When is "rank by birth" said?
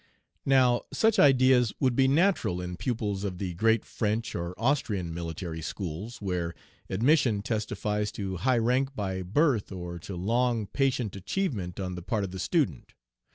8.57-9.71